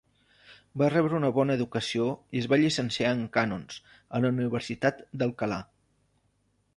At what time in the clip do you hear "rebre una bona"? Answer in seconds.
0.93-1.57